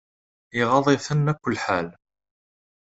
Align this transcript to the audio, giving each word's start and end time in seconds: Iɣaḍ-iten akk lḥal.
Iɣaḍ-iten 0.59 1.31
akk 1.31 1.43
lḥal. 1.55 1.87